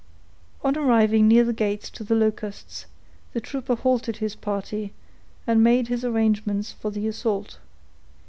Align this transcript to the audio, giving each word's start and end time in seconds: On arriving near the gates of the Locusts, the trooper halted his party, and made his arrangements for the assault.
On 0.63 0.75
arriving 0.75 1.27
near 1.27 1.43
the 1.43 1.53
gates 1.53 1.91
of 1.99 2.07
the 2.07 2.15
Locusts, 2.15 2.87
the 3.33 3.39
trooper 3.39 3.75
halted 3.75 4.17
his 4.17 4.33
party, 4.35 4.93
and 5.45 5.63
made 5.63 5.89
his 5.89 6.03
arrangements 6.03 6.71
for 6.71 6.89
the 6.89 7.07
assault. 7.07 7.59